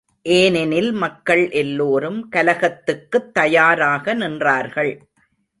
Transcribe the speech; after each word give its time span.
ஏனெனில் 0.23 0.91
மக்கள் 0.91 1.51
எல்லோரும் 1.51 2.29
கலகத்துக்குத் 2.31 3.33
தயாராக 3.33 4.15
நின்றார்கள். 4.15 4.99